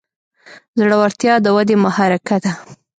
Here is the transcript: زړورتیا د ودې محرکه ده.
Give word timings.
زړورتیا 0.79 1.33
د 1.41 1.47
ودې 1.55 1.75
محرکه 1.83 2.37
ده. 2.43 2.51